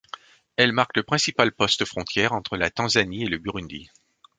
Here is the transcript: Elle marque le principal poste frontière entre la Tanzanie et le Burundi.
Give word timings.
Elle 0.55 0.71
marque 0.71 0.97
le 0.97 1.03
principal 1.03 1.51
poste 1.51 1.85
frontière 1.85 2.33
entre 2.33 2.57
la 2.57 2.71
Tanzanie 2.71 3.25
et 3.25 3.29
le 3.29 3.37
Burundi. 3.37 3.91